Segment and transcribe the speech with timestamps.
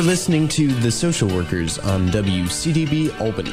[0.00, 3.52] You're listening to The Social Workers on WCDB Albany.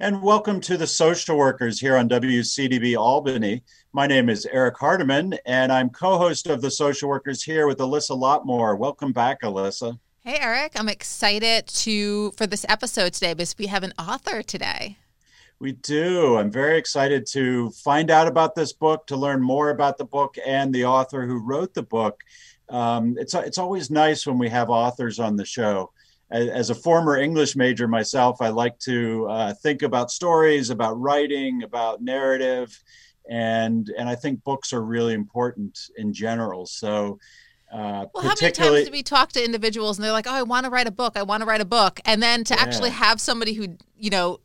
[0.00, 3.62] And welcome to the social workers here on WCDB Albany.
[3.92, 7.78] My name is Eric Hardiman, and I'm co host of the social workers here with
[7.78, 8.76] Alyssa Lotmore.
[8.76, 9.96] Welcome back, Alyssa.
[10.24, 10.72] Hey, Eric.
[10.74, 14.96] I'm excited to for this episode today because we have an author today.
[15.60, 16.36] We do.
[16.36, 20.36] I'm very excited to find out about this book, to learn more about the book
[20.44, 22.20] and the author who wrote the book.
[22.68, 25.90] Um, it's, it's always nice when we have authors on the show
[26.30, 31.62] as a former English major myself, I like to uh, think about stories, about writing,
[31.64, 32.82] about narrative,
[33.28, 36.66] and and I think books are really important in general.
[36.66, 37.18] So.
[37.72, 40.42] Uh, well, how many times do we talk to individuals and they're like, "Oh, I
[40.42, 41.16] want to write a book.
[41.16, 42.60] I want to write a book," and then to yeah.
[42.60, 44.40] actually have somebody who you know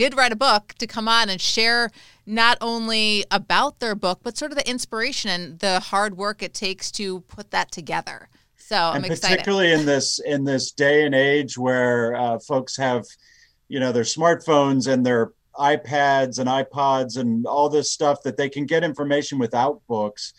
[0.00, 1.90] did write a book to come on and share
[2.24, 6.54] not only about their book but sort of the inspiration and the hard work it
[6.54, 8.30] takes to put that together.
[8.56, 13.04] So I'm and particularly in this in this day and age where uh, folks have,
[13.68, 18.48] you know, their smartphones and their iPads and iPods and all this stuff that they
[18.48, 20.32] can get information without books.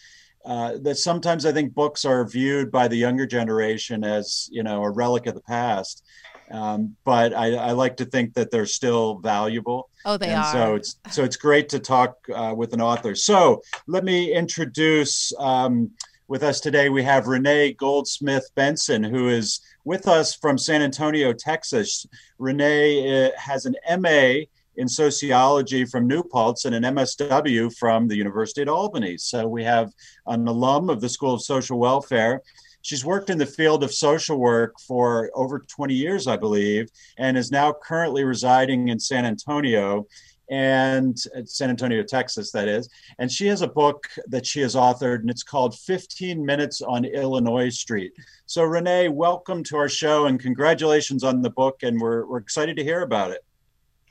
[0.43, 4.81] Uh, that sometimes I think books are viewed by the younger generation as you know
[4.81, 6.03] a relic of the past.
[6.51, 9.89] Um, but I, I, like to think that they're still valuable.
[10.05, 10.51] Oh, they and are.
[10.51, 13.15] So it's so it's great to talk uh, with an author.
[13.15, 15.33] So let me introduce.
[15.39, 15.91] Um,
[16.27, 21.33] with us today, we have Renee Goldsmith Benson, who is with us from San Antonio,
[21.33, 22.05] Texas.
[22.37, 24.45] Renee uh, has an MA
[24.77, 29.17] in sociology from New Paltz and an MSW from the University at Albany.
[29.17, 29.91] So we have
[30.25, 32.41] an alum of the School of Social Welfare.
[32.81, 37.37] She's worked in the field of social work for over 20 years, I believe, and
[37.37, 40.07] is now currently residing in San Antonio
[40.51, 42.89] and uh, San Antonio, Texas, that is.
[43.19, 47.05] And she has a book that she has authored, and it's called 15 Minutes on
[47.05, 48.11] Illinois Street.
[48.45, 51.83] So, Renee, welcome to our show and congratulations on the book.
[51.83, 53.45] And we're, we're excited to hear about it.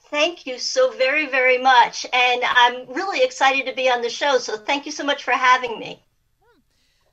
[0.09, 2.07] Thank you so very, very much.
[2.13, 4.39] And I'm really excited to be on the show.
[4.39, 6.03] So, thank you so much for having me.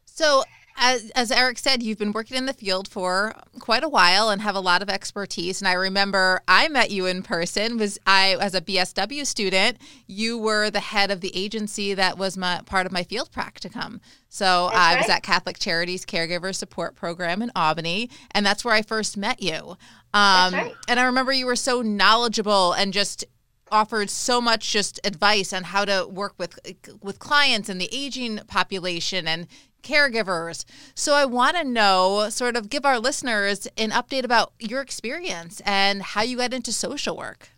[0.05, 0.43] So,
[0.77, 4.41] as, as Eric said, you've been working in the field for quite a while and
[4.41, 5.59] have a lot of expertise.
[5.59, 7.77] And I remember I met you in person.
[7.77, 9.77] Was I as a BSW student?
[10.05, 13.99] You were the head of the agency that was my part of my field practicum.
[14.29, 18.83] So I was at Catholic Charities Caregiver Support Program in Albany, and that's where I
[18.83, 19.77] first met you.
[20.13, 20.73] Um, right.
[20.87, 23.25] And I remember you were so knowledgeable and just
[23.71, 26.59] offered so much just advice on how to work with
[27.01, 29.47] with clients and the aging population and
[29.83, 30.65] caregivers.
[30.95, 35.61] So I want to know, sort of give our listeners an update about your experience
[35.65, 37.49] and how you got into social work.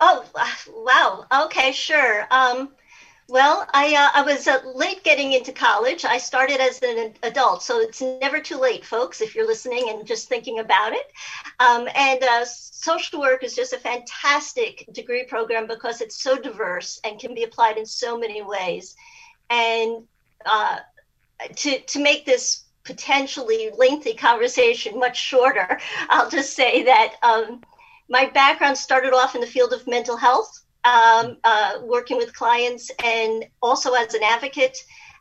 [0.00, 0.24] Oh,
[0.68, 1.26] wow.
[1.46, 2.26] Okay, sure.
[2.30, 2.70] Um,
[3.28, 6.04] well, I, uh, I was uh, late getting into college.
[6.04, 10.06] I started as an adult, so it's never too late, folks, if you're listening and
[10.06, 11.10] just thinking about it.
[11.58, 17.00] Um, and uh, social work is just a fantastic degree program because it's so diverse
[17.02, 18.94] and can be applied in so many ways.
[19.50, 20.04] And
[20.44, 20.78] uh,
[21.56, 27.62] to to make this potentially lengthy conversation much shorter, I'll just say that um,
[28.08, 32.90] my background started off in the field of mental health, um, uh, working with clients
[33.02, 34.78] and also as an advocate.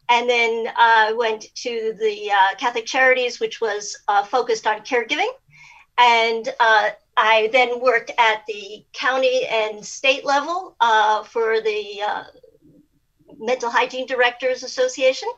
[0.07, 4.81] And then I uh, went to the uh, Catholic Charities, which was uh, focused on
[4.81, 5.31] caregiving.
[5.97, 12.01] And uh, I then worked at the county and state level uh, for the
[13.39, 15.29] Mental Hygiene Directors Association.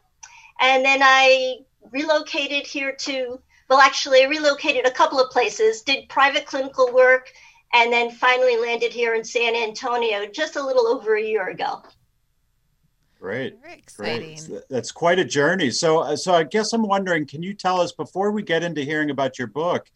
[0.59, 1.59] And then I
[1.91, 7.31] relocated here to, well, actually, I relocated a couple of places, did private clinical work,
[7.73, 11.84] and then finally landed here in San Antonio just a little over a year ago.
[13.19, 13.59] Great.
[13.62, 14.40] Very exciting.
[14.47, 14.62] Great.
[14.69, 15.72] That's quite a journey.
[15.72, 18.81] So, uh, so I guess I'm wondering, can you tell us before we get into
[18.81, 19.90] hearing about your book?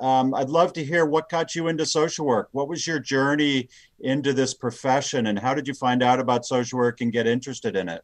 [0.00, 2.48] Um, I'd love to hear what got you into social work.
[2.52, 3.68] What was your journey
[4.00, 7.76] into this profession, and how did you find out about social work and get interested
[7.76, 8.02] in it?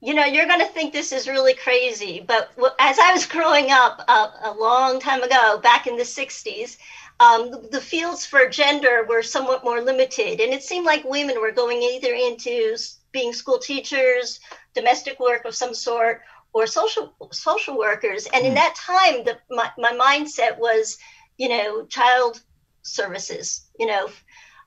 [0.00, 3.70] You know, you're going to think this is really crazy, but as I was growing
[3.70, 6.78] up uh, a long time ago, back in the 60s,
[7.20, 10.40] um, the fields for gender were somewhat more limited.
[10.40, 12.76] And it seemed like women were going either into
[13.12, 14.40] being school teachers,
[14.74, 16.22] domestic work of some sort,
[16.54, 18.26] or social social workers.
[18.32, 18.56] And in hmm.
[18.56, 20.96] that time, the, my, my mindset was,
[21.36, 22.40] you know, child
[22.82, 24.08] services, you know.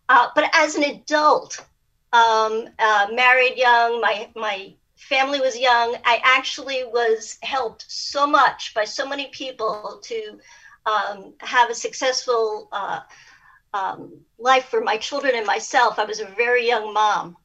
[0.10, 1.60] Uh, but as an adult,
[2.14, 4.76] um, uh, married young, my, my
[5.10, 10.40] family was young, I actually was helped so much by so many people to
[10.86, 13.02] um, have a successful uh,
[13.74, 16.00] um, life for my children and myself.
[16.00, 17.38] I was a very young mom.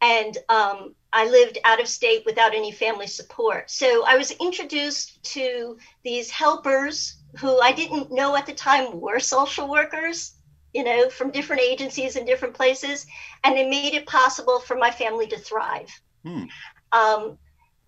[0.00, 3.70] And um, I lived out of state without any family support.
[3.70, 9.20] So I was introduced to these helpers who I didn't know at the time were
[9.20, 10.34] social workers,
[10.74, 13.06] you know, from different agencies in different places.
[13.44, 15.90] And they made it possible for my family to thrive.
[16.24, 16.44] Hmm.
[16.92, 17.38] Um,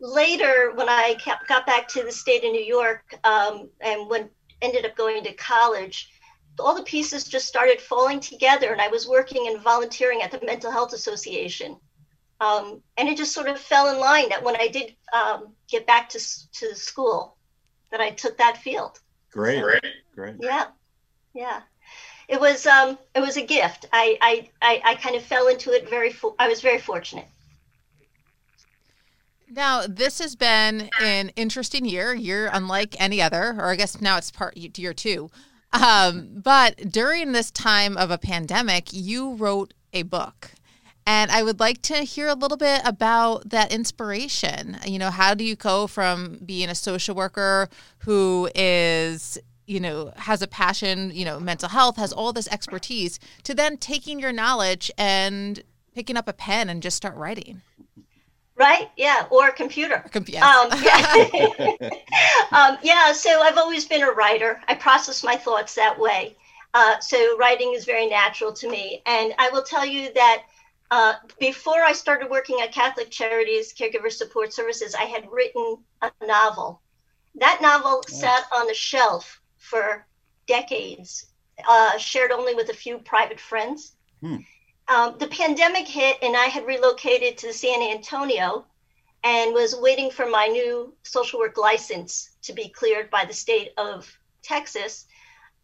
[0.00, 1.16] later, when I
[1.48, 4.30] got back to the state of New York um, and when
[4.62, 6.10] ended up going to college,
[6.58, 8.72] all the pieces just started falling together.
[8.72, 11.76] And I was working and volunteering at the Mental Health Association.
[12.40, 15.86] Um, and it just sort of fell in line that when I did um, get
[15.86, 17.36] back to, to school,
[17.90, 18.98] that I took that field.
[19.30, 19.84] Great, great,
[20.14, 20.34] great.
[20.40, 20.66] Yeah,
[21.32, 21.62] yeah.
[22.26, 23.86] It was um, it was a gift.
[23.92, 26.10] I I I, I kind of fell into it very.
[26.10, 27.28] Fo- I was very fortunate.
[29.54, 34.16] Now, this has been an interesting year, year unlike any other, or I guess now
[34.16, 35.30] it's part year two.
[35.72, 40.50] Um, but during this time of a pandemic, you wrote a book.
[41.06, 44.78] And I would like to hear a little bit about that inspiration.
[44.86, 47.68] You know, how do you go from being a social worker
[47.98, 53.20] who is, you know, has a passion, you know, mental health, has all this expertise,
[53.44, 55.62] to then taking your knowledge and
[55.94, 57.62] picking up a pen and just start writing?
[58.56, 58.90] Right?
[58.96, 60.02] Yeah, or a computer.
[60.44, 61.02] Um, yeah.
[62.52, 63.12] um, yeah.
[63.12, 64.60] So I've always been a writer.
[64.68, 66.36] I process my thoughts that way.
[66.72, 70.44] Uh, so writing is very natural to me, and I will tell you that
[70.90, 76.10] uh, before I started working at Catholic Charities Caregiver Support Services, I had written a
[76.24, 76.80] novel.
[77.36, 80.06] That novel sat on the shelf for
[80.46, 81.26] decades,
[81.68, 83.96] uh, shared only with a few private friends.
[84.20, 84.36] Hmm.
[84.86, 88.66] Um, the pandemic hit, and I had relocated to San Antonio
[89.22, 93.72] and was waiting for my new social work license to be cleared by the state
[93.78, 94.06] of
[94.42, 95.06] Texas.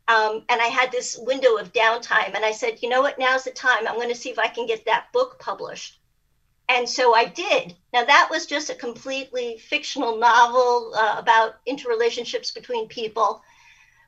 [0.09, 3.45] Um, and I had this window of downtime, and I said, you know what, now's
[3.45, 3.87] the time.
[3.87, 6.01] I'm going to see if I can get that book published.
[6.71, 7.77] And so I did.
[7.93, 13.43] Now, that was just a completely fictional novel uh, about interrelationships between people,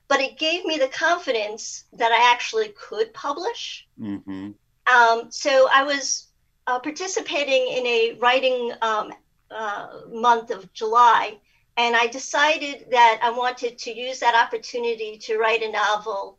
[0.09, 3.87] but it gave me the confidence that I actually could publish.
[4.01, 4.53] Mm-hmm.
[4.87, 6.29] Um, so I was
[6.67, 9.13] uh, participating in a writing um,
[9.51, 11.39] uh, month of July
[11.77, 16.39] and I decided that I wanted to use that opportunity to write a novel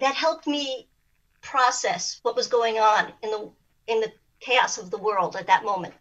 [0.00, 0.88] that helped me
[1.40, 3.50] process what was going on in the
[3.86, 5.94] in the chaos of the world at that moment.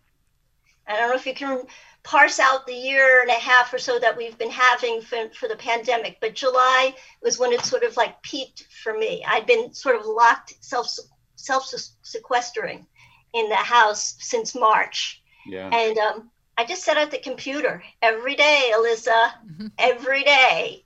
[0.87, 1.63] I don't know if you can
[2.03, 5.47] parse out the year and a half or so that we've been having for, for
[5.47, 9.23] the pandemic, but July was when it sort of like peaked for me.
[9.27, 10.95] I'd been sort of locked self
[11.35, 11.71] self
[12.01, 12.87] sequestering
[13.33, 15.21] in the house since March.
[15.45, 15.69] Yeah.
[15.69, 19.67] And um, I just sat at the computer every day, Alyssa, mm-hmm.
[19.77, 20.85] every day.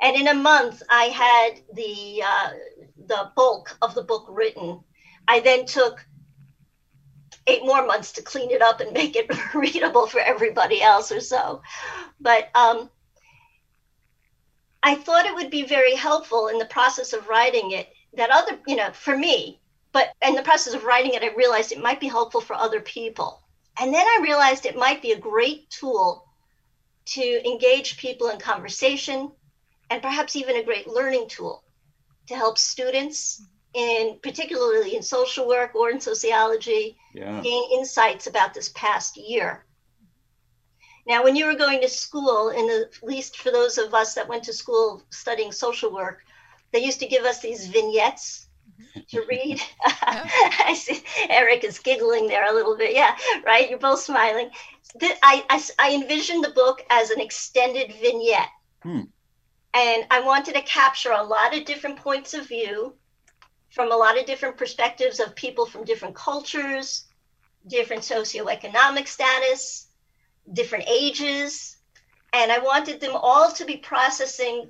[0.00, 2.50] And in a month, I had the uh,
[3.06, 4.80] the bulk of the book written.
[5.26, 6.04] I then took
[7.46, 11.20] eight more months to clean it up and make it readable for everybody else or
[11.20, 11.62] so.
[12.20, 12.90] But um,
[14.82, 18.58] I thought it would be very helpful in the process of writing it that other,
[18.66, 19.60] you know, for me,
[19.92, 22.80] but in the process of writing it, I realized it might be helpful for other
[22.80, 23.42] people.
[23.78, 26.26] And then I realized it might be a great tool
[27.04, 29.32] to engage people in conversation
[29.90, 31.64] and perhaps even a great learning tool
[32.28, 33.42] to help students
[33.74, 37.40] in particularly in social work or in sociology yeah.
[37.40, 39.64] gain insights about this past year.
[41.06, 44.14] Now, when you were going to school, in the, at least for those of us
[44.14, 46.24] that went to school studying social work,
[46.70, 48.46] they used to give us these vignettes
[49.08, 49.60] to read.
[49.84, 52.94] I see Eric is giggling there a little bit.
[52.94, 53.68] Yeah, right.
[53.68, 54.50] You're both smiling.
[55.00, 58.48] I, I, I envisioned the book as an extended vignette.
[58.82, 59.02] Hmm.
[59.74, 62.94] And I wanted to capture a lot of different points of view
[63.72, 67.06] from a lot of different perspectives of people from different cultures,
[67.66, 69.86] different socioeconomic status,
[70.52, 71.78] different ages.
[72.34, 74.68] And I wanted them all to be processing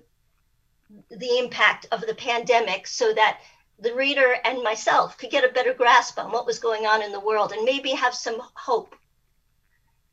[1.11, 3.41] the impact of the pandemic so that
[3.81, 7.11] the reader and myself could get a better grasp on what was going on in
[7.11, 8.95] the world and maybe have some hope.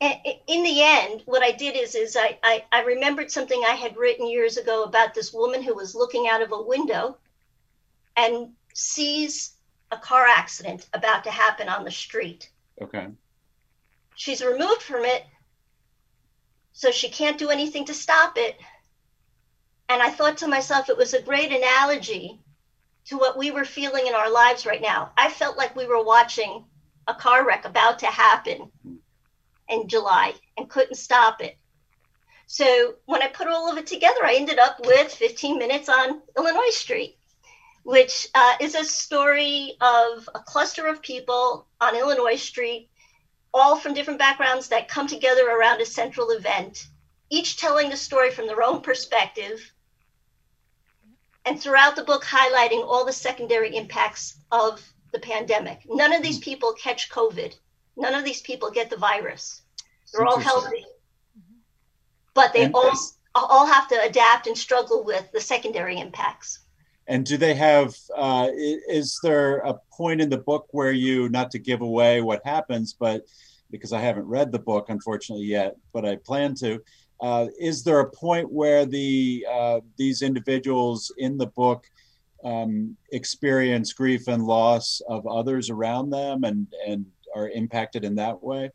[0.01, 3.97] In the end, what I did is, is I, I, I remembered something I had
[3.97, 7.17] written years ago about this woman who was looking out of a window
[8.15, 9.53] and sees
[9.91, 12.49] a car accident about to happen on the street.
[12.81, 13.07] Okay.
[14.15, 15.25] She's removed from it,
[16.73, 18.59] so she can't do anything to stop it.
[19.87, 22.39] And I thought to myself, it was a great analogy
[23.05, 25.11] to what we were feeling in our lives right now.
[25.17, 26.65] I felt like we were watching
[27.07, 28.71] a car wreck about to happen
[29.67, 31.57] in July and couldn't stop it.
[32.45, 36.21] So when I put all of it together, I ended up with 15 minutes on
[36.35, 37.18] Illinois Street.
[37.89, 42.87] Which uh, is a story of a cluster of people on Illinois Street,
[43.51, 46.85] all from different backgrounds that come together around a central event,
[47.31, 49.59] each telling the story from their own perspective.
[51.45, 54.79] And throughout the book, highlighting all the secondary impacts of
[55.11, 55.79] the pandemic.
[55.89, 57.55] None of these people catch COVID.
[57.97, 59.63] None of these people get the virus.
[60.13, 60.85] They're all healthy.
[62.35, 62.93] But they all,
[63.33, 66.59] all have to adapt and struggle with the secondary impacts.
[67.09, 71.49] And do they have, uh, is there a point in the book where you, not
[71.51, 73.23] to give away what happens, but
[73.71, 76.79] because I haven't read the book, unfortunately, yet, but I plan to,
[77.19, 81.83] uh, is there a point where the uh, these individuals in the book
[82.45, 88.41] um, experience grief and loss of others around them and, and are impacted in that
[88.41, 88.71] way?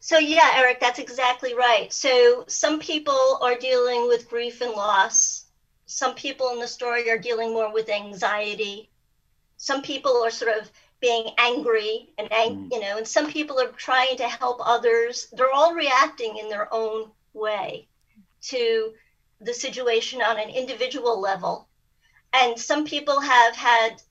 [0.00, 1.92] So, yeah, Eric, that's exactly right.
[1.92, 5.39] So, some people are dealing with grief and loss.
[5.90, 8.90] Some people in the story are dealing more with anxiety.
[9.56, 10.70] Some people are sort of
[11.00, 12.72] being angry and, ang- mm.
[12.72, 15.28] you know, and some people are trying to help others.
[15.32, 17.88] They're all reacting in their own way
[18.42, 18.94] to
[19.40, 21.68] the situation on an individual level
[22.32, 24.02] and some people have had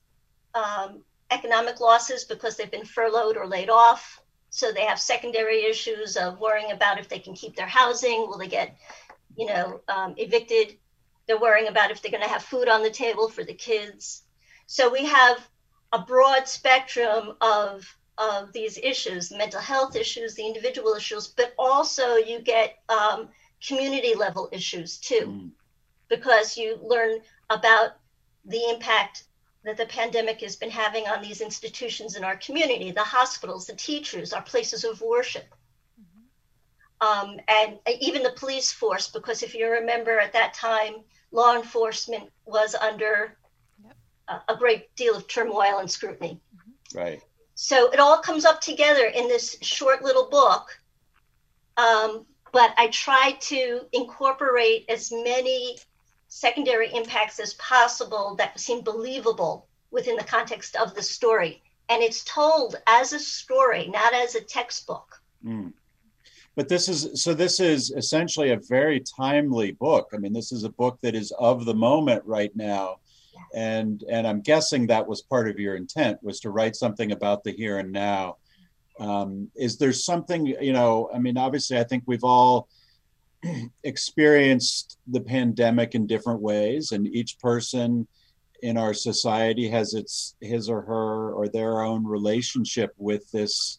[0.54, 4.20] um, economic losses because they've been furloughed or laid off.
[4.50, 8.26] So they have secondary issues of worrying about if they can keep their housing.
[8.28, 8.76] Will they get,
[9.36, 10.76] you know, um, evicted?
[11.30, 14.24] They're worrying about if they're going to have food on the table for the kids.
[14.66, 15.48] So we have
[15.92, 17.86] a broad spectrum of
[18.18, 23.28] of these issues, the mental health issues, the individual issues, but also you get um,
[23.64, 25.50] community level issues too, mm.
[26.08, 27.90] because you learn about
[28.44, 29.22] the impact
[29.62, 33.74] that the pandemic has been having on these institutions in our community the hospitals, the
[33.74, 35.54] teachers, our places of worship.
[36.00, 37.30] Mm-hmm.
[37.30, 42.30] Um, and even the police force, because if you remember at that time, law enforcement
[42.44, 43.36] was under
[43.84, 43.96] yep.
[44.28, 46.40] a, a, great deal of turmoil and scrutiny.
[46.56, 46.98] Mm-hmm.
[46.98, 47.22] Right.
[47.54, 50.78] So it all comes up together in this short little book.
[51.76, 55.78] Um, but I try to incorporate as many
[56.28, 61.62] secondary impacts as possible that seem believable within the context of the story.
[61.88, 65.20] And it's told as a story, not as a textbook.
[65.44, 65.72] Mm.
[66.56, 70.10] But this is so, this is essentially a very timely book.
[70.12, 72.96] I mean, this is a book that is of the moment right now.
[73.54, 77.44] And, and I'm guessing that was part of your intent was to write something about
[77.44, 78.36] the here and now.
[78.98, 82.68] Um, is there something, you know, I mean, obviously, I think we've all
[83.84, 88.06] experienced the pandemic in different ways, and each person
[88.62, 93.78] in our society has its his or her or their own relationship with this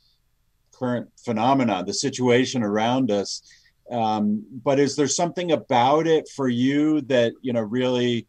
[0.82, 3.44] current phenomenon, the situation around us.
[3.92, 8.26] Um, but is there something about it for you that you know really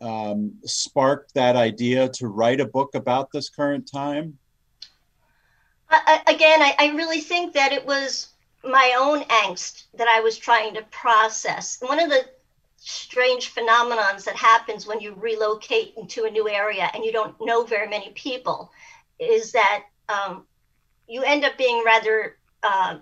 [0.00, 4.38] um, sparked that idea to write a book about this current time?
[5.90, 8.28] I, again, I, I really think that it was
[8.64, 11.78] my own angst that I was trying to process.
[11.80, 12.24] one of the
[12.76, 17.64] strange phenomenons that happens when you relocate into a new area and you don't know
[17.64, 18.70] very many people
[19.18, 20.44] is that um,
[21.08, 22.98] you end up being rather uh,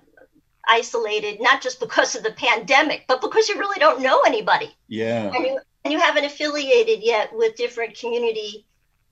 [0.67, 4.75] isolated, not just because of the pandemic, but because you really don't know anybody.
[4.89, 5.33] Yeah.
[5.35, 8.67] And you, and you haven't affiliated yet with different community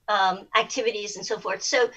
[0.09, 1.63] um, activities and so forth.
[1.63, 1.89] So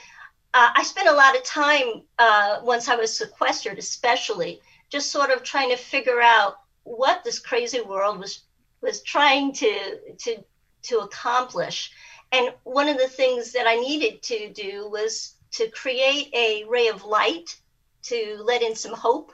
[0.53, 5.31] uh, I spent a lot of time uh, once I was sequestered, especially just sort
[5.31, 8.43] of trying to figure out what this crazy world was
[8.81, 10.43] was trying to to
[10.83, 11.91] to accomplish.
[12.31, 16.87] And one of the things that I needed to do was to create a ray
[16.87, 17.55] of light
[18.03, 19.31] to let in some hope.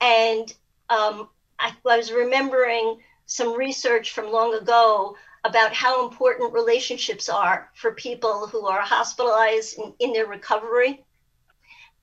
[0.00, 0.52] And
[0.88, 1.28] um,
[1.58, 7.92] I, I was remembering some research from long ago about how important relationships are for
[7.92, 11.04] people who are hospitalized in, in their recovery.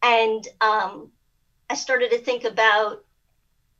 [0.02, 1.12] And um,
[1.70, 3.04] I started to think about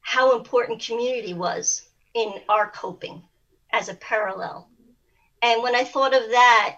[0.02, 3.24] how important community was in our coping
[3.72, 4.70] as a parallel.
[5.42, 6.78] And when I thought of that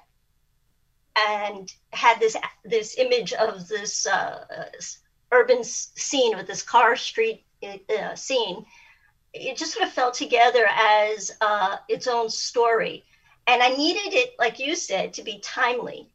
[1.18, 4.46] and had this this image of this uh,
[5.32, 8.66] urban scene with this car street uh, scene,
[9.34, 13.04] it just sort of fell together as uh, its own story.
[13.48, 16.10] And I needed it, like you said, to be timely.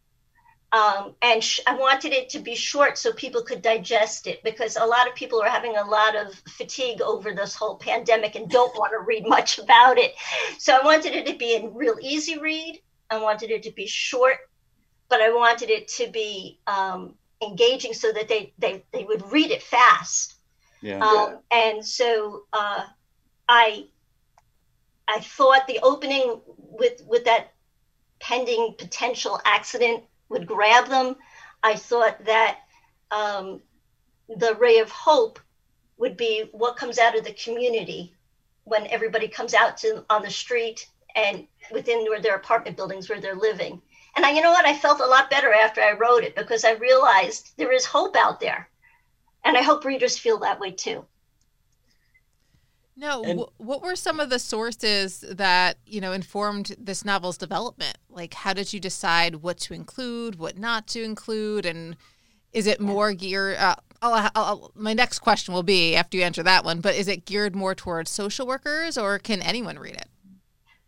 [0.73, 4.77] Um, and sh- I wanted it to be short so people could digest it because
[4.77, 8.49] a lot of people are having a lot of fatigue over this whole pandemic and
[8.49, 10.15] don't want to read much about it.
[10.59, 12.81] So I wanted it to be a real easy read.
[13.11, 14.37] I wanted it to be short,
[15.11, 19.51] but I wanted it to be um, engaging so that they, they, they would read
[19.51, 20.37] it fast.
[20.81, 21.05] Yeah.
[21.05, 22.85] Um, and so uh,
[23.49, 23.87] I
[25.07, 27.53] I thought the opening with with that
[28.21, 31.17] pending potential accident would grab them.
[31.63, 32.61] I thought that
[33.11, 33.61] um,
[34.29, 35.41] the ray of hope
[35.99, 38.15] would be what comes out of the community
[38.65, 40.87] when everybody comes out to on the street
[41.17, 43.83] and within where their apartment buildings where they're living.
[44.17, 44.67] And I, you know what?
[44.67, 48.17] I felt a lot better after I wrote it because I realized there is hope
[48.17, 48.69] out there.
[49.45, 51.05] And I hope readers feel that way too.
[52.97, 57.97] No, and, what were some of the sources that you know informed this novel's development?
[58.11, 61.97] Like, how did you decide what to include, what not to include, and
[62.53, 63.57] is it more geared?
[63.57, 66.81] Uh, I'll, I'll, my next question will be after you answer that one.
[66.81, 70.09] But is it geared more towards social workers, or can anyone read it?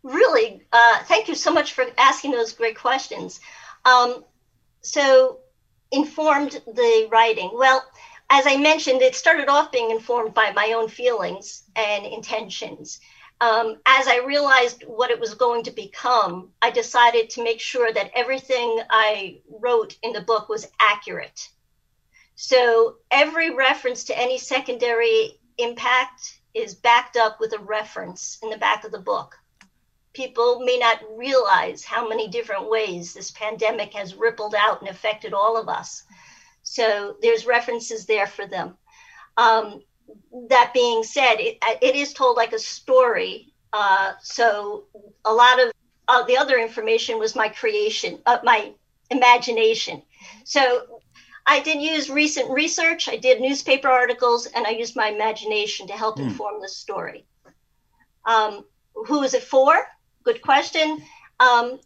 [0.03, 3.39] Really, uh, thank you so much for asking those great questions.
[3.85, 4.25] Um,
[4.81, 5.39] so,
[5.91, 7.51] informed the writing.
[7.53, 7.83] Well,
[8.29, 12.99] as I mentioned, it started off being informed by my own feelings and intentions.
[13.39, 17.91] Um, as I realized what it was going to become, I decided to make sure
[17.91, 21.49] that everything I wrote in the book was accurate.
[22.35, 28.57] So every reference to any secondary impact is backed up with a reference in the
[28.57, 29.37] back of the book.
[30.13, 35.33] People may not realize how many different ways this pandemic has rippled out and affected
[35.33, 36.03] all of us.
[36.61, 38.77] So there's references there for them.
[39.37, 39.81] Um,
[40.49, 43.53] that being said, it, it is told like a story.
[43.71, 44.85] Uh, so
[45.25, 45.71] a lot of
[46.07, 48.73] uh, the other information was my creation, uh, my
[49.09, 50.01] imagination.
[50.43, 51.01] So
[51.45, 55.93] I did use recent research, I did newspaper articles, and I used my imagination to
[55.93, 56.23] help mm.
[56.23, 57.25] inform the story.
[58.25, 59.75] Um, who is it for?
[60.23, 61.01] Good question.
[61.39, 61.79] Um,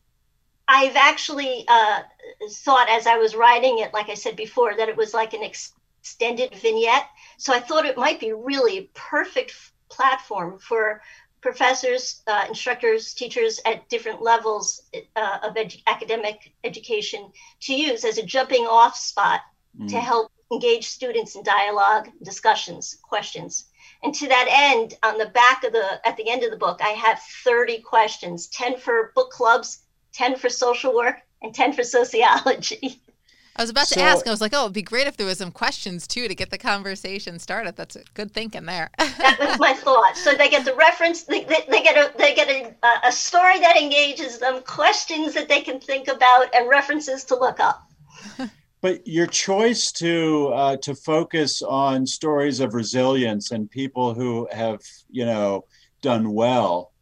[0.67, 2.01] I've actually uh,
[2.50, 5.44] thought as I was writing it, like I said before, that it was like an
[5.44, 7.08] ex- extended vignette.
[7.38, 11.01] So I thought it might be really a perfect f- platform for
[11.41, 14.84] professors, uh, instructors, teachers at different levels
[15.15, 19.41] uh, of academic education to use as a jumping off spot
[19.80, 19.89] mm.
[19.89, 23.65] to help engage students in dialogue, discussions, questions.
[24.03, 26.79] And to that end, on the back of the, at the end of the book,
[26.83, 29.79] I have 30 questions 10 for book clubs,
[30.13, 33.01] 10 for social work, and 10 for sociology.
[33.57, 34.27] I was about to so, ask.
[34.27, 36.51] I was like, "Oh, it'd be great if there was some questions too to get
[36.51, 38.91] the conversation started." That's good thinking there.
[38.99, 40.15] that was my thought.
[40.15, 41.23] So they get the reference.
[41.23, 42.75] They, they, they get a they get a,
[43.07, 47.60] a story that engages them, questions that they can think about, and references to look
[47.60, 47.89] up.
[48.88, 54.80] but your choice to uh, to focus on stories of resilience and people who have
[55.10, 55.65] you know
[56.02, 56.93] done well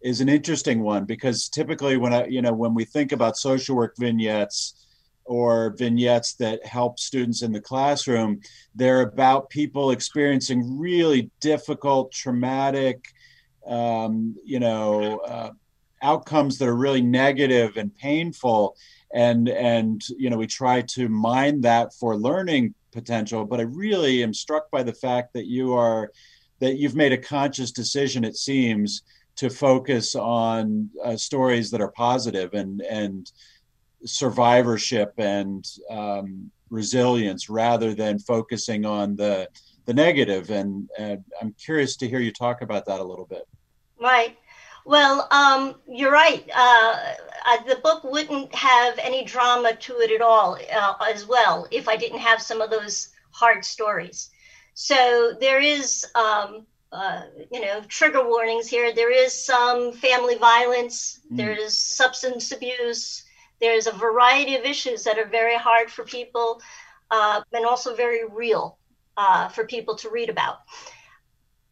[0.00, 3.76] is an interesting one because typically when I, you know, when we think about social
[3.76, 4.86] work vignettes
[5.26, 8.40] or vignettes that help students in the classroom,
[8.74, 13.04] they're about people experiencing really difficult, traumatic,
[13.66, 15.50] um, you know, uh,
[16.02, 18.74] outcomes that are really negative and painful.
[19.14, 23.44] And and you know, we try to mine that for learning potential.
[23.44, 26.10] But I really am struck by the fact that you are
[26.60, 28.24] that you've made a conscious decision.
[28.24, 29.02] It seems
[29.36, 33.30] to focus on uh, stories that are positive and and
[34.04, 39.48] survivorship and um, resilience rather than focusing on the
[39.84, 43.46] the negative and, and i'm curious to hear you talk about that a little bit
[44.00, 44.36] right
[44.86, 47.14] well um, you're right uh,
[47.46, 51.88] uh, the book wouldn't have any drama to it at all uh, as well if
[51.88, 54.30] i didn't have some of those hard stories
[54.74, 58.94] so there is um, uh, you know, trigger warnings here.
[58.94, 61.36] There is some family violence, mm.
[61.36, 63.24] there is substance abuse,
[63.60, 66.60] there's a variety of issues that are very hard for people
[67.10, 68.78] uh, and also very real
[69.16, 70.58] uh, for people to read about.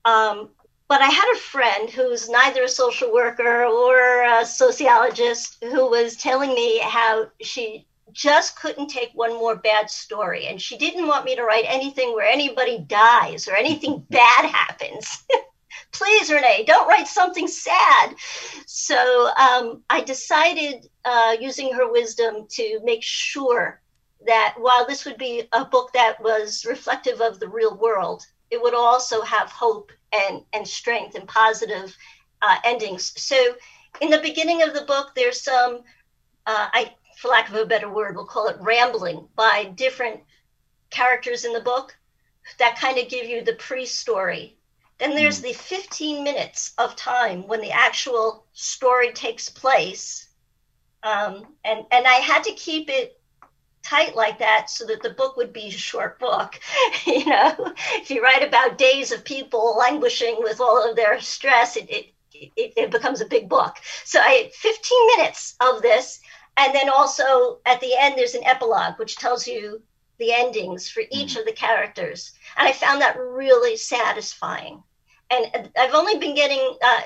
[0.05, 0.51] Um,
[0.89, 6.17] but I had a friend who's neither a social worker or a sociologist who was
[6.17, 10.47] telling me how she just couldn't take one more bad story.
[10.47, 15.25] And she didn't want me to write anything where anybody dies or anything bad happens.
[15.93, 18.15] Please, Renee, don't write something sad.
[18.67, 23.81] So um, I decided, uh, using her wisdom, to make sure
[24.27, 28.61] that while this would be a book that was reflective of the real world, it
[28.61, 31.97] would also have hope and, and strength and positive
[32.43, 33.13] uh, endings.
[33.21, 33.55] So
[34.01, 35.81] in the beginning of the book, there's some,
[36.47, 40.21] uh, I for lack of a better word, we'll call it rambling by different
[40.91, 41.97] characters in the book
[42.59, 44.57] that kind of give you the pre story.
[44.99, 45.45] Then there's mm.
[45.45, 50.29] the 15 minutes of time when the actual story takes place.
[51.03, 53.21] Um, and, and I had to keep it
[53.85, 56.59] tight like that so that the book would be a short book.
[57.07, 61.77] you know, if you write about days of people languishing with all of their stress,
[61.77, 63.77] it, it it, it becomes a big book.
[64.05, 66.21] So I had 15 minutes of this.
[66.57, 69.83] And then also at the end, there's an epilogue, which tells you
[70.19, 71.41] the endings for each mm.
[71.41, 72.33] of the characters.
[72.57, 74.83] And I found that really satisfying.
[75.31, 77.01] And I've only been getting, uh,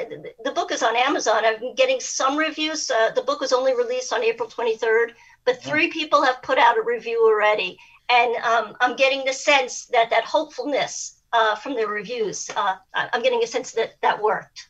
[0.45, 1.45] the book is on Amazon.
[1.45, 2.91] I've been getting some reviews.
[2.91, 5.13] Uh, the book was only released on April 23rd,
[5.49, 7.79] but three people have put out a review already.
[8.11, 13.23] And um, I'm getting the sense that that hopefulness uh, from the reviews, uh, I'm
[13.23, 14.69] getting a sense that that worked.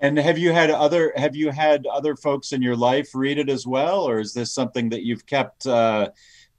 [0.00, 3.48] And have you had other have you had other folks in your life read it
[3.48, 6.10] as well, or is this something that you've kept uh,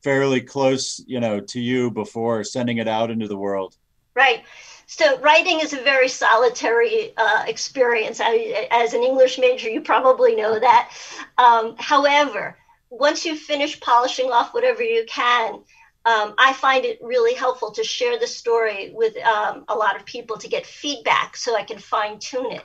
[0.02, 3.78] fairly close, you know, to you before sending it out into the world?
[4.16, 4.44] Right.
[4.88, 8.20] So writing is a very solitary uh, experience.
[8.24, 10.92] I, as an English major, you probably know that.
[11.38, 12.58] Um, however,
[12.90, 15.56] once you finish polishing off whatever you can,
[16.06, 20.06] um, I find it really helpful to share the story with um, a lot of
[20.06, 22.64] people to get feedback so I can fine tune it.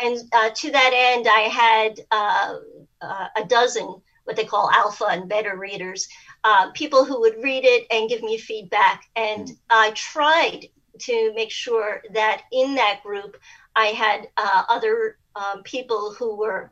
[0.00, 2.54] And uh, to that end, I had uh,
[3.00, 6.08] uh, a dozen what they call alpha and beta readers,
[6.44, 9.02] uh, people who would read it and give me feedback.
[9.16, 10.68] And I tried
[11.00, 13.36] to make sure that in that group,
[13.74, 16.70] I had uh, other um, people who were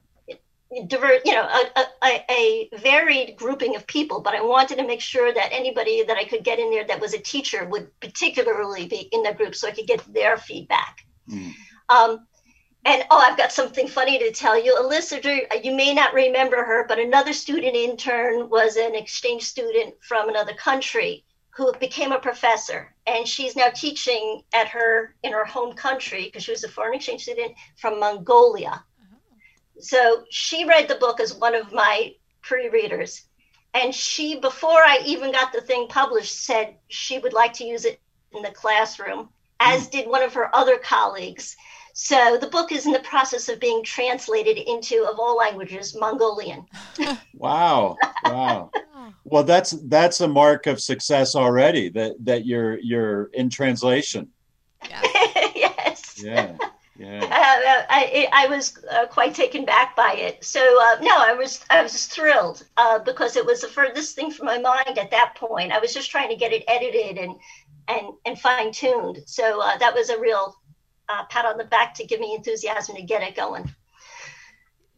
[0.87, 5.01] divert, you know, a, a, a, varied grouping of people, but I wanted to make
[5.01, 8.87] sure that anybody that I could get in there that was a teacher would particularly
[8.87, 11.07] be in the group so I could get their feedback.
[11.31, 11.55] Mm.
[11.89, 12.27] Um,
[12.85, 14.75] and oh, I've got something funny to tell you.
[14.75, 20.29] Alyssa, you may not remember her, but another student intern was an exchange student from
[20.29, 25.75] another country who became a professor, and she's now teaching at her in her home
[25.75, 28.85] country because she was a foreign exchange student from Mongolia.
[29.81, 33.25] So she read the book as one of my pre-readers.
[33.75, 37.85] And she, before I even got the thing published, said she would like to use
[37.85, 38.01] it
[38.33, 39.29] in the classroom,
[39.61, 39.91] as mm.
[39.91, 41.57] did one of her other colleagues.
[41.93, 46.65] So the book is in the process of being translated into, of all languages, Mongolian.
[47.35, 47.97] wow!
[48.25, 48.71] Wow!
[49.25, 51.89] well, that's that's a mark of success already.
[51.89, 54.29] That that you're you're in translation.
[54.89, 55.03] Yeah.
[55.57, 56.23] yes.
[56.23, 56.57] Yeah.
[56.99, 57.21] Yeah.
[57.23, 60.45] Uh, I, I was uh, quite taken back by it.
[60.45, 64.33] So uh, no, I was I was thrilled uh, because it was the furthest thing
[64.33, 65.71] from my mind at that point.
[65.71, 67.37] I was just trying to get it edited and
[67.87, 69.21] and and fine tuned.
[69.27, 70.57] So uh, that was a real
[71.09, 73.73] uh, pat on the back to give me enthusiasm to get it going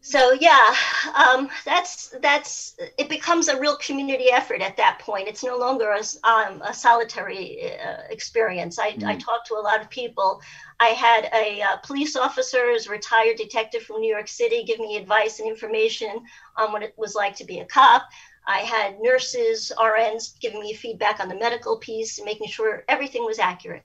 [0.02, 0.74] so yeah
[1.14, 5.28] um, that's that's it becomes a real community effort at that point.
[5.28, 8.78] It's no longer a, um, a solitary uh, experience.
[8.78, 9.04] I, mm.
[9.04, 10.40] I talked to a lot of people.
[10.78, 15.38] I had a uh, police officer retired detective from new york city give me advice
[15.38, 16.24] and information
[16.56, 18.08] on what it was like to be a cop.
[18.46, 23.24] I had nurses rns giving me feedback on the medical piece and making sure everything
[23.24, 23.84] was accurate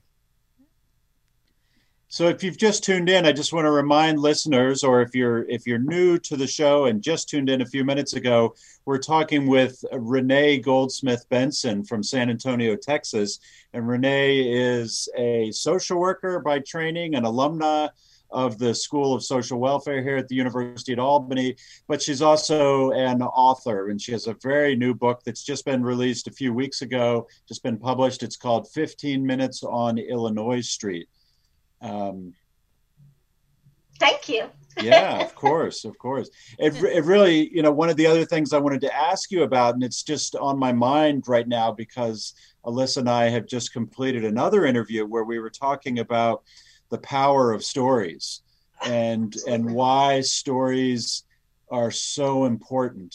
[2.08, 5.44] so if you've just tuned in, I just want to remind listeners, or if you're
[5.48, 8.98] if you're new to the show and just tuned in a few minutes ago, we're
[8.98, 13.40] talking with Renee Goldsmith Benson from San Antonio, Texas.
[13.72, 17.90] And Renee is a social worker by training, an alumna
[18.30, 21.56] of the School of Social Welfare here at the University at Albany,
[21.88, 25.82] but she's also an author and she has a very new book that's just been
[25.82, 28.22] released a few weeks ago, just been published.
[28.22, 31.08] It's called 15 Minutes on Illinois Street.
[31.80, 32.34] Um,
[33.98, 34.50] Thank you.
[34.82, 36.28] yeah, of course, of course.
[36.58, 39.42] It, it really, you know, one of the other things I wanted to ask you
[39.42, 42.34] about, and it's just on my mind right now because
[42.66, 46.42] Alyssa and I have just completed another interview where we were talking about
[46.90, 48.42] the power of stories
[48.84, 51.24] and and why stories
[51.70, 53.14] are so important.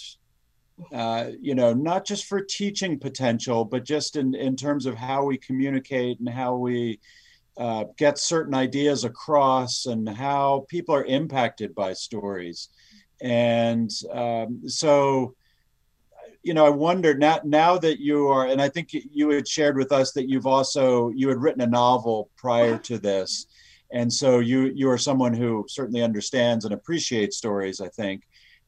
[0.92, 5.24] Uh, you know, not just for teaching potential, but just in in terms of how
[5.24, 7.00] we communicate and how we
[7.58, 12.70] uh, get certain ideas across and how people are impacted by stories.
[13.22, 15.36] And um, so,
[16.44, 19.78] you know, I wonder now, now that you are, and I think you had shared
[19.78, 23.46] with us that you've also, you had written a novel prior to this.
[23.92, 28.24] And so you, you are someone who certainly understands and appreciates stories, I think.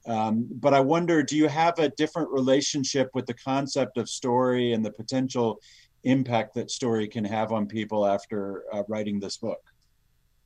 [0.05, 4.73] Um, but I wonder, do you have a different relationship with the concept of story
[4.73, 5.59] and the potential
[6.03, 9.61] impact that story can have on people after uh, writing this book?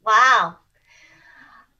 [0.05, 0.57] Wow.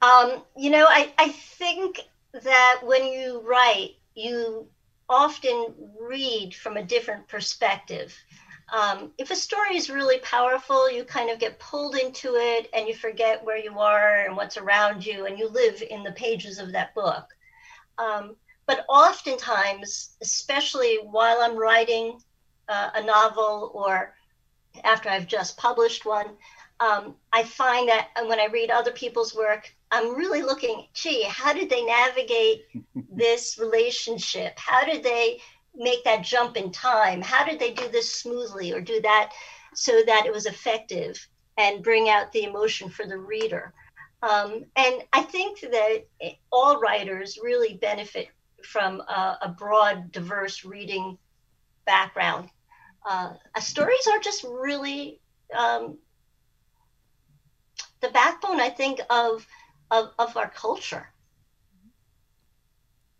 [0.01, 2.01] Um, you know, I, I think
[2.33, 4.67] that when you write, you
[5.09, 8.15] often read from a different perspective.
[8.73, 12.87] Um, if a story is really powerful, you kind of get pulled into it and
[12.87, 16.59] you forget where you are and what's around you, and you live in the pages
[16.59, 17.25] of that book.
[17.97, 18.35] Um,
[18.65, 22.19] but oftentimes, especially while I'm writing
[22.67, 24.13] uh, a novel or
[24.83, 26.27] after I've just published one,
[26.79, 31.53] um, I find that when I read other people's work, I'm really looking, gee, how
[31.53, 32.65] did they navigate
[33.11, 34.53] this relationship?
[34.57, 35.39] How did they
[35.75, 37.21] make that jump in time?
[37.21, 39.31] How did they do this smoothly or do that
[39.73, 41.27] so that it was effective
[41.57, 43.73] and bring out the emotion for the reader?
[44.21, 46.05] Um, and I think that
[46.51, 48.29] all writers really benefit
[48.63, 51.17] from a, a broad, diverse reading
[51.85, 52.49] background.
[53.07, 55.19] Uh, stories are just really
[55.55, 55.97] um,
[58.01, 59.45] the backbone, I think, of,
[59.91, 61.07] of, of our culture.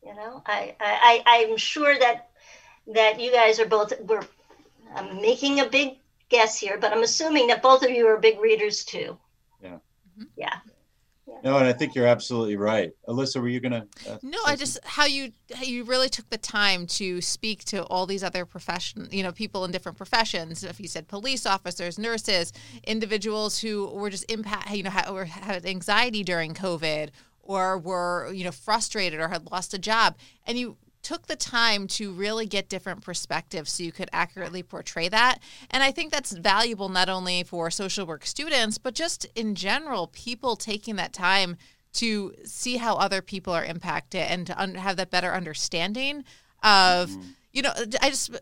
[0.04, 2.30] You know, I, I, I'm sure that
[2.94, 4.26] that you guys are both we're
[4.96, 5.98] I'm making a big
[6.30, 9.18] guess here, but I'm assuming that both of you are big readers too.
[9.62, 9.76] Yeah.
[9.76, 10.24] Mm-hmm.
[10.38, 10.60] Yeah.
[11.44, 12.92] No, and I think you're absolutely right.
[13.08, 13.88] Alyssa, were you gonna?
[14.08, 17.84] Uh, no, I just how you how you really took the time to speak to
[17.84, 20.64] all these other profession, you know, people in different professions.
[20.64, 25.26] If you said police officers, nurses, individuals who were just impact, you know, had, or
[25.26, 27.10] had anxiety during COVID,
[27.44, 31.88] or were you know frustrated or had lost a job, and you took the time
[31.88, 35.40] to really get different perspectives so you could accurately portray that.
[35.72, 40.08] And I think that's valuable not only for social work students, but just in general,
[40.08, 41.56] people taking that time
[41.94, 46.26] to see how other people are impacted and to un- have that better understanding
[46.62, 47.22] of, mm-hmm.
[47.54, 48.38] you know, I just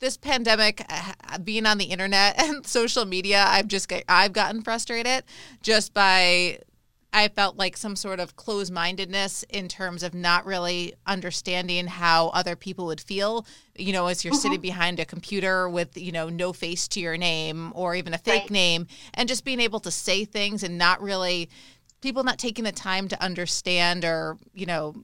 [0.00, 5.22] this pandemic uh, being on the internet and social media i've just i've gotten frustrated
[5.62, 6.58] just by
[7.12, 12.28] I felt like some sort of closed mindedness in terms of not really understanding how
[12.28, 13.44] other people would feel,
[13.74, 14.40] you know, as you're mm-hmm.
[14.40, 18.18] sitting behind a computer with, you know, no face to your name or even a
[18.18, 18.50] fake right.
[18.50, 21.50] name, and just being able to say things and not really,
[22.00, 24.94] people not taking the time to understand or, you know,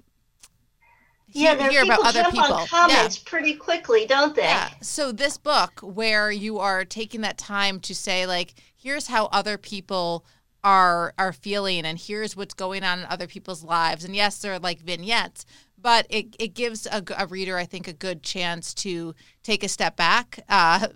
[1.32, 2.54] yeah, hear, hear about other people.
[2.54, 3.28] On comments yeah.
[3.30, 4.42] pretty quickly, don't they?
[4.42, 4.70] Yeah.
[4.80, 9.58] So this book, where you are taking that time to say, like, here's how other
[9.58, 10.24] people
[10.66, 14.04] are are feeling and here's what's going on in other people's lives.
[14.04, 15.46] And yes they're like vignettes
[15.80, 19.68] but it, it gives a, a reader i think a good chance to take a
[19.68, 20.88] step back uh,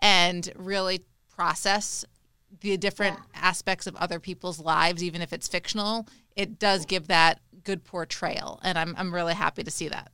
[0.00, 2.04] and really process
[2.60, 3.40] the different yeah.
[3.42, 6.06] aspects of other people's lives even if it's fictional.
[6.36, 10.12] It does give that good portrayal and i'm, I'm really happy to see that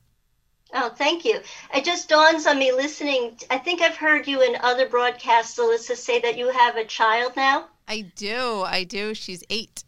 [0.73, 1.39] Oh, thank you.
[1.73, 3.37] It just dawns on me listening.
[3.49, 7.35] I think I've heard you in other broadcasts, Alyssa, say that you have a child
[7.35, 7.67] now.
[7.87, 8.61] I do.
[8.61, 9.13] I do.
[9.13, 9.83] She's eight.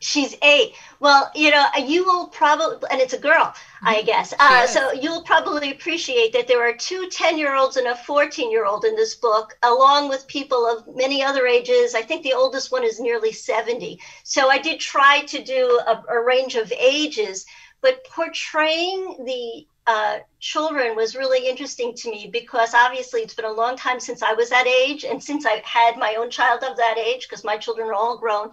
[0.00, 0.74] She's eight.
[0.98, 4.06] Well, you know, you will probably, and it's a girl, I mm-hmm.
[4.06, 4.34] guess.
[4.38, 8.50] Uh, so you'll probably appreciate that there are two 10 year olds and a 14
[8.50, 11.94] year old in this book, along with people of many other ages.
[11.94, 14.00] I think the oldest one is nearly 70.
[14.24, 17.46] So I did try to do a, a range of ages,
[17.80, 23.52] but portraying the uh, children was really interesting to me because obviously it's been a
[23.52, 26.76] long time since I was that age and since I had my own child of
[26.76, 28.52] that age because my children are all grown.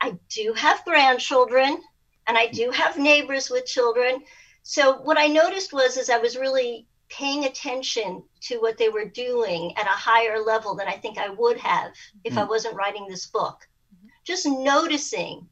[0.00, 1.82] I do have grandchildren
[2.26, 4.22] and I do have neighbors with children.
[4.62, 9.04] So what I noticed was is I was really paying attention to what they were
[9.04, 11.92] doing at a higher level than I think I would have
[12.24, 12.38] if mm-hmm.
[12.38, 13.68] I wasn't writing this book.
[13.94, 14.08] Mm-hmm.
[14.24, 15.46] Just noticing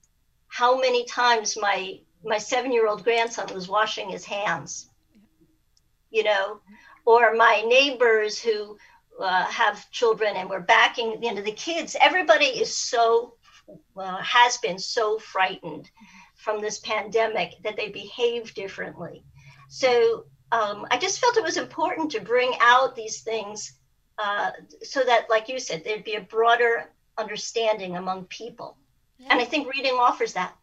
[0.46, 4.88] how many times my my seven year old grandson was washing his hands
[6.10, 6.60] you know,
[7.04, 8.76] or my neighbors who
[9.20, 11.96] uh, have children and we're backing you know the kids.
[12.00, 13.34] Everybody is so
[13.96, 15.90] uh, has been so frightened
[16.36, 19.24] from this pandemic that they behave differently.
[19.68, 23.74] So um, I just felt it was important to bring out these things
[24.18, 24.50] uh,
[24.82, 28.76] so that, like you said, there'd be a broader understanding among people.
[29.18, 29.28] Yeah.
[29.30, 30.56] And I think reading offers that.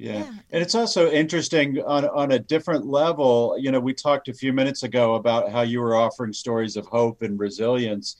[0.00, 0.20] Yeah.
[0.20, 0.32] yeah.
[0.50, 3.56] And it's also interesting on, on a different level.
[3.58, 6.86] You know, we talked a few minutes ago about how you were offering stories of
[6.86, 8.16] hope and resilience.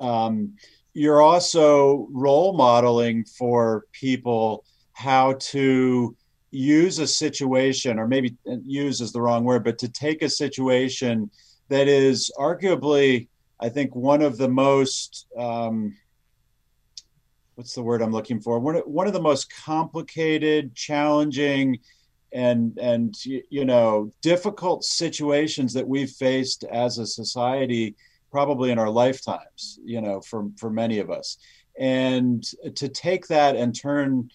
[0.00, 0.56] Um,
[0.92, 6.16] you're also role modeling for people how to
[6.50, 10.28] use a situation, or maybe uh, use is the wrong word, but to take a
[10.28, 11.30] situation
[11.68, 13.28] that is arguably,
[13.60, 15.26] I think, one of the most.
[15.38, 15.96] Um,
[17.60, 18.58] what's the word I'm looking for?
[18.58, 21.78] One, one of the most complicated, challenging,
[22.32, 27.96] and and you know difficult situations that we've faced as a society
[28.30, 31.38] probably in our lifetimes you know for for many of us
[31.76, 32.44] and
[32.76, 34.30] to take that and turn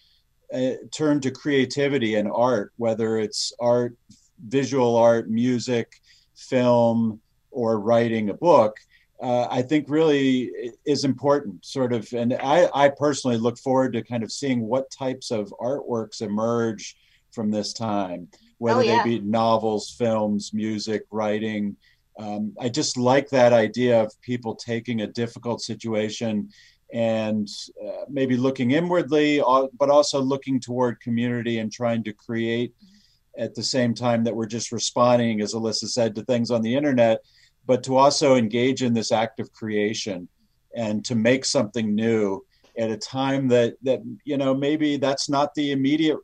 [0.52, 3.96] uh, turn to creativity and art whether it's art
[4.46, 6.02] visual art music
[6.34, 7.18] film
[7.50, 8.76] or writing a book
[9.20, 10.50] uh, I think really
[10.84, 12.12] is important, sort of.
[12.12, 16.96] And I, I personally look forward to kind of seeing what types of artworks emerge
[17.30, 19.02] from this time, whether oh, yeah.
[19.02, 21.76] they be novels, films, music, writing.
[22.18, 26.50] Um, I just like that idea of people taking a difficult situation
[26.92, 27.48] and
[27.84, 32.74] uh, maybe looking inwardly, uh, but also looking toward community and trying to create
[33.38, 36.74] at the same time that we're just responding, as Alyssa said, to things on the
[36.74, 37.22] internet,
[37.66, 40.28] but to also engage in this act of creation
[40.74, 42.44] and to make something new
[42.78, 46.18] at a time that that you know maybe that's not the immediate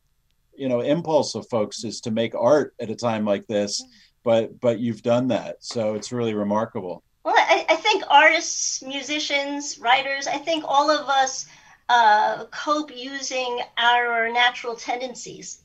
[0.55, 3.83] you know impulse of folks is to make art at a time like this
[4.24, 5.57] but but you've done that.
[5.61, 7.02] So it's really remarkable.
[7.24, 11.46] Well i, I think artists musicians writers i think all of us
[11.88, 15.62] uh, cope using our natural tendencies.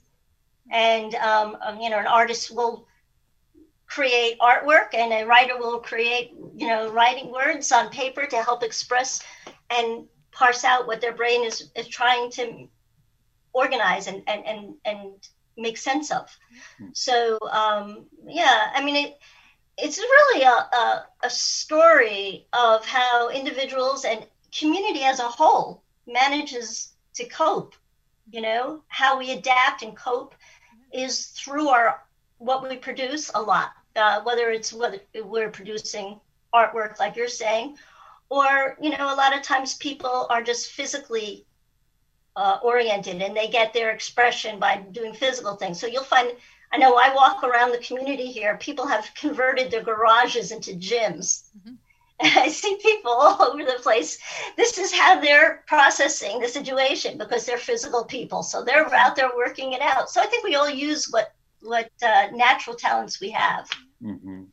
[0.69, 2.85] And um, um, you know an artist will
[3.88, 8.63] create artwork and a writer will create you know writing words on paper to help
[8.63, 9.23] express
[9.69, 10.06] and
[10.38, 12.67] parse out what their brain is, is trying to
[13.54, 16.26] organize and, and, and, and make sense of.
[16.26, 16.89] Mm-hmm.
[16.93, 19.17] So, um, yeah, I mean, it,
[19.78, 24.26] it's really a, a, a story of how individuals and
[24.58, 27.76] community as a whole manages to cope.
[28.30, 30.36] You know, how we adapt and cope
[30.91, 32.04] is through our
[32.39, 33.71] what we produce a lot.
[33.97, 36.19] Uh, whether it's whether we're producing
[36.53, 37.75] artwork like you're saying,
[38.29, 41.45] or you know a lot of times people are just physically
[42.36, 45.79] uh, oriented and they get their expression by doing physical things.
[45.79, 46.31] So you'll find
[46.73, 51.45] i know i walk around the community here people have converted their garages into gyms.
[51.57, 51.75] Mm-hmm.
[52.19, 54.19] and i see people all over the place.
[54.57, 58.43] This is how they're processing the situation because they're physical people.
[58.43, 60.10] So they're out there working it out.
[60.10, 63.67] So i think we all use what what uh, natural talents we have
[64.03, 64.43] mm-hmm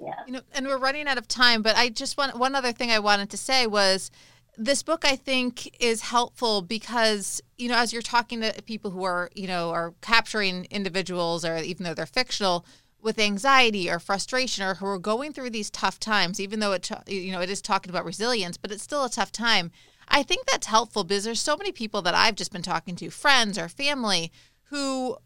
[0.00, 0.14] yeah.
[0.26, 2.90] You know, and we're running out of time, but I just want one other thing
[2.90, 4.10] I wanted to say was
[4.56, 9.04] this book I think is helpful because you know as you're talking to people who
[9.04, 12.66] are you know are capturing individuals or even though they're fictional
[13.00, 16.90] with anxiety or frustration or who are going through these tough times even though it
[17.06, 19.70] you know it is talking about resilience but it's still a tough time
[20.08, 23.10] I think that's helpful because there's so many people that I've just been talking to
[23.10, 24.32] friends or family
[24.64, 25.16] who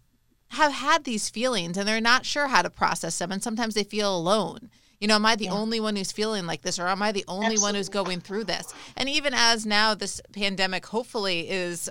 [0.48, 3.33] have had these feelings and they're not sure how to process them.
[3.33, 4.70] And sometimes they feel alone.
[5.00, 5.52] You know, am I the yeah.
[5.52, 7.62] only one who's feeling like this, or am I the only Absolutely.
[7.62, 8.72] one who's going through this?
[8.96, 11.90] And even as now this pandemic hopefully is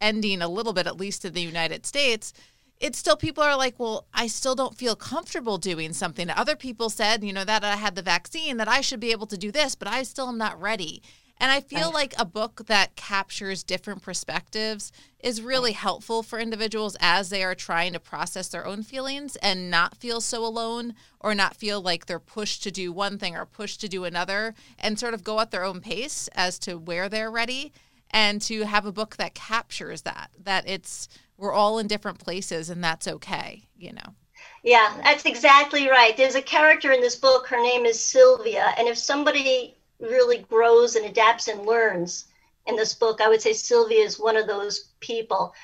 [0.00, 2.32] ending a little bit, at least in the United States,
[2.80, 6.28] it's still people are like, well, I still don't feel comfortable doing something.
[6.28, 9.26] Other people said, you know, that I had the vaccine, that I should be able
[9.28, 11.02] to do this, but I still am not ready.
[11.38, 11.94] And I feel right.
[11.94, 17.54] like a book that captures different perspectives is really helpful for individuals as they are
[17.54, 22.06] trying to process their own feelings and not feel so alone or not feel like
[22.06, 25.40] they're pushed to do one thing or pushed to do another and sort of go
[25.40, 27.72] at their own pace as to where they're ready
[28.10, 32.70] and to have a book that captures that that it's we're all in different places
[32.70, 34.14] and that's okay, you know.
[34.62, 36.16] Yeah, that's exactly right.
[36.16, 40.96] There's a character in this book her name is Sylvia and if somebody really grows
[40.96, 42.26] and adapts and learns
[42.66, 43.20] in this book.
[43.20, 45.54] I would say Sylvia is one of those people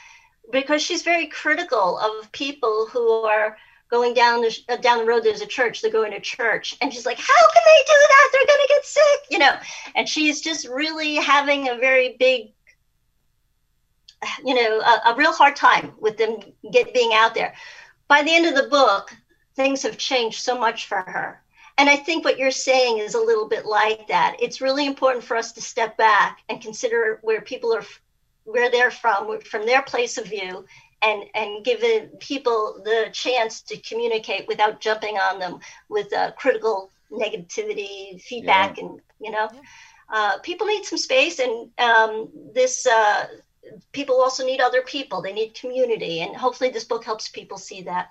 [0.53, 3.57] because she's very critical of people who are
[3.91, 5.25] going down the uh, down the road.
[5.25, 5.81] There's a church.
[5.81, 8.31] They're going to church, and she's like, "How can they do that?
[8.33, 9.53] They're going to get sick," you know.
[9.95, 12.53] And she's just really having a very big,
[14.45, 16.39] you know, a, a real hard time with them
[16.73, 17.55] get being out there.
[18.09, 19.15] By the end of the book,
[19.57, 21.40] things have changed so much for her
[21.81, 24.37] and I think what you're saying is a little bit like that.
[24.39, 27.85] It's really important for us to step back and consider where people are,
[28.45, 30.67] where they're from, from their place of view,
[31.01, 36.91] and and giving people the chance to communicate without jumping on them with uh, critical
[37.11, 38.85] negativity, feedback, yeah.
[38.85, 39.61] and you know, yeah.
[40.11, 42.87] uh, people need some space, and um, this.
[42.87, 43.27] Uh,
[43.93, 45.23] people also need other people.
[45.23, 48.11] They need community, and hopefully, this book helps people see that.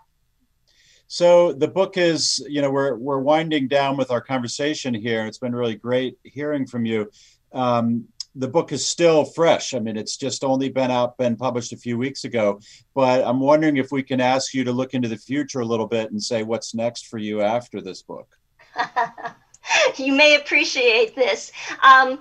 [1.12, 5.26] So the book is, you know, we're we're winding down with our conversation here.
[5.26, 7.10] It's been really great hearing from you.
[7.52, 9.74] Um, the book is still fresh.
[9.74, 12.60] I mean, it's just only been out, been published a few weeks ago.
[12.94, 15.88] But I'm wondering if we can ask you to look into the future a little
[15.88, 18.30] bit and say what's next for you after this book.
[19.98, 21.52] you may appreciate this.
[21.82, 22.20] Um,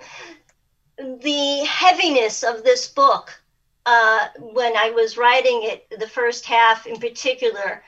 [0.97, 3.39] the heaviness of this book,
[3.84, 7.82] uh, when I was writing it, the first half in particular,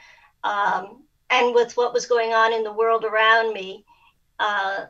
[0.45, 3.85] um, and with what was going on in the world around me,
[4.39, 4.87] uh,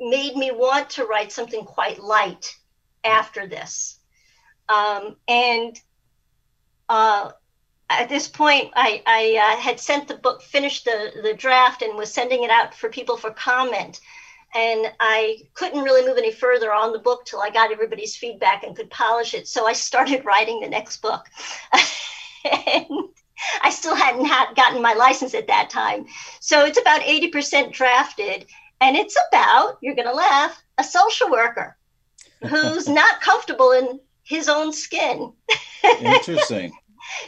[0.00, 2.56] made me want to write something quite light
[3.04, 3.98] after this.
[4.68, 5.78] Um, and
[6.88, 7.32] uh,
[7.88, 11.96] at this point, I, I uh, had sent the book, finished the, the draft, and
[11.96, 14.00] was sending it out for people for comment.
[14.54, 18.64] And I couldn't really move any further on the book till I got everybody's feedback
[18.64, 19.48] and could polish it.
[19.48, 21.26] So I started writing the next book.
[22.44, 23.08] and
[23.62, 26.06] I still hadn't had, gotten my license at that time.
[26.40, 28.46] So it's about 80% drafted.
[28.80, 31.76] And it's about, you're going to laugh, a social worker.
[32.48, 35.32] who's not comfortable in his own skin.
[36.00, 36.72] Interesting.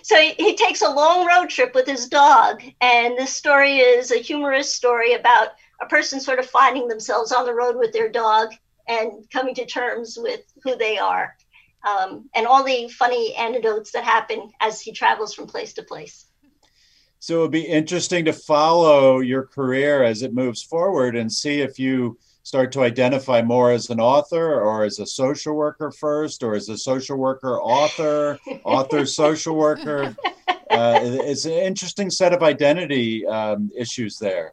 [0.03, 4.11] so he, he, takes a long road trip with his dog, and this story is
[4.13, 5.49] a humorous story about
[5.83, 8.53] a person sort of finding themselves on the road with their dog
[8.89, 11.37] and coming to terms with who they are,
[11.85, 16.27] um, and all the funny anecdotes that happen as he travels from place to place.
[17.19, 21.61] So it would be interesting to follow your career as it moves forward and see
[21.61, 26.43] if you start to identify more as an author or as a social worker first
[26.43, 30.17] or as a social worker author author social worker
[30.49, 34.53] uh, it's an interesting set of identity um, issues there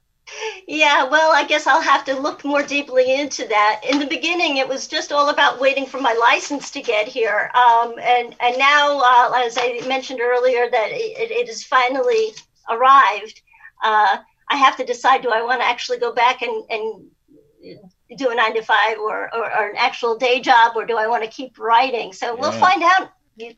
[0.67, 4.57] yeah well i guess i'll have to look more deeply into that in the beginning
[4.57, 8.57] it was just all about waiting for my license to get here um, and and
[8.57, 12.33] now uh, as i mentioned earlier that it, it has finally
[12.69, 13.41] arrived
[13.83, 14.17] uh,
[14.49, 17.09] i have to decide do i want to actually go back and, and
[18.17, 21.07] do a nine to five or, or, or, an actual day job or do I
[21.07, 22.13] want to keep writing?
[22.13, 22.41] So yeah.
[22.41, 23.55] we'll find out the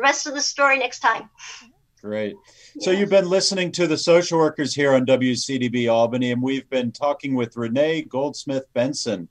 [0.00, 1.30] rest of the story next time.
[2.00, 2.36] Great.
[2.78, 6.92] So you've been listening to the social workers here on WCDB Albany, and we've been
[6.92, 9.28] talking with Renee Goldsmith Benson,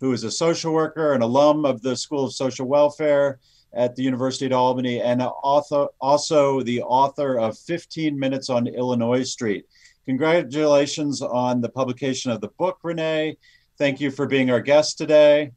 [0.00, 3.38] who is a social worker, an alum of the School of Social Welfare
[3.72, 9.22] at the University of Albany, and author, also the author of 15 Minutes on Illinois
[9.22, 9.64] Street.
[10.04, 13.38] Congratulations on the publication of the book, Renee.
[13.78, 15.52] Thank you for being our guest today.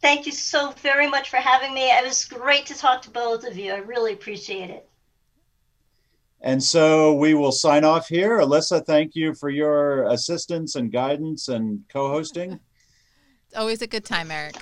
[0.00, 1.90] Thank you so very much for having me.
[1.90, 3.72] It was great to talk to both of you.
[3.72, 4.88] I really appreciate it.
[6.42, 8.38] And so we will sign off here.
[8.38, 12.58] Alyssa, thank you for your assistance and guidance and co hosting.
[13.46, 14.56] It's always a good time, Eric.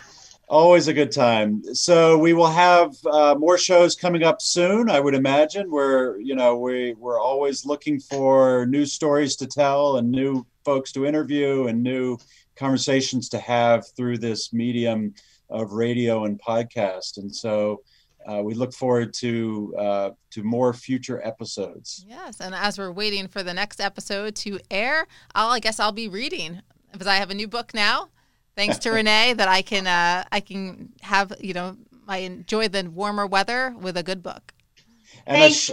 [0.46, 1.62] Always a good time.
[1.74, 4.90] So we will have uh, more shows coming up soon.
[4.90, 5.70] I would imagine.
[5.70, 10.92] We're you know we we're always looking for new stories to tell and new folks
[10.92, 12.18] to interview and new
[12.56, 15.14] conversations to have through this medium
[15.48, 17.16] of radio and podcast.
[17.16, 17.82] And so
[18.26, 22.04] uh, we look forward to uh, to more future episodes.
[22.08, 25.92] Yes, and as we're waiting for the next episode to air, I'll I guess I'll
[25.92, 26.62] be reading
[26.92, 28.08] because I have a new book now
[28.56, 32.88] thanks to Renee that I can uh, I can have you know I enjoy the
[32.90, 34.52] warmer weather with a good book.
[35.26, 35.56] And Thanks.
[35.56, 35.70] Sh-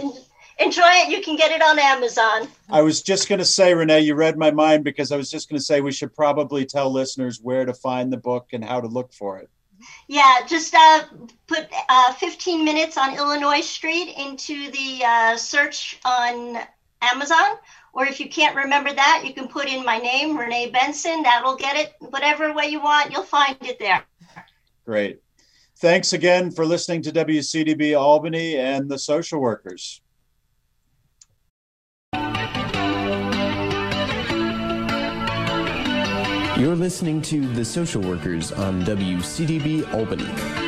[0.58, 1.10] enjoy it.
[1.10, 2.48] You can get it on Amazon.
[2.70, 5.48] I was just going to say, Renee, you read my mind because I was just
[5.48, 8.80] going to say we should probably tell listeners where to find the book and how
[8.80, 9.50] to look for it.
[10.08, 11.04] Yeah, just uh,
[11.46, 16.58] put uh, 15 minutes on Illinois Street into the uh, search on
[17.00, 17.58] Amazon
[17.98, 21.22] or if you can't remember that, you can put in my name, Renee Benson.
[21.24, 21.94] That'll get it.
[21.98, 24.04] Whatever way you want, you'll find it there.
[24.84, 25.20] Great.
[25.78, 30.00] Thanks again for listening to WCDB Albany and the social workers.
[36.58, 40.67] You're listening to The Social Workers on WCDB Albany.